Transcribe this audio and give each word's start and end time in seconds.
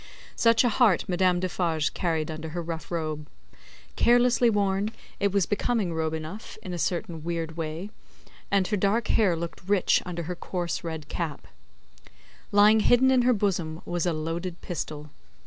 Such 0.35 0.63
a 0.63 0.69
heart 0.69 1.05
Madame 1.07 1.39
Defarge 1.39 1.93
carried 1.93 2.31
under 2.31 2.49
her 2.49 2.61
rough 2.63 2.89
robe. 2.89 3.27
Carelessly 3.95 4.49
worn, 4.49 4.89
it 5.19 5.31
was 5.31 5.45
a 5.45 5.49
becoming 5.49 5.93
robe 5.93 6.15
enough, 6.15 6.57
in 6.63 6.73
a 6.73 6.79
certain 6.79 7.23
weird 7.23 7.55
way, 7.55 7.91
and 8.49 8.65
her 8.69 8.77
dark 8.77 9.09
hair 9.09 9.35
looked 9.35 9.61
rich 9.69 10.01
under 10.03 10.23
her 10.23 10.35
coarse 10.35 10.83
red 10.83 11.07
cap. 11.07 11.45
Lying 12.51 12.79
hidden 12.79 13.11
in 13.11 13.21
her 13.21 13.31
bosom, 13.33 13.83
was 13.85 14.07
a 14.07 14.11
loaded 14.13 14.59
pistol. 14.63 15.11